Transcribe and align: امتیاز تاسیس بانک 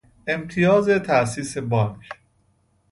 امتیاز 0.27 0.89
تاسیس 0.89 1.57
بانک 1.57 1.99